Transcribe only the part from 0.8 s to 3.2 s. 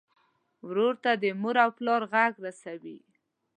ته د مور او پلار غږ رسوې.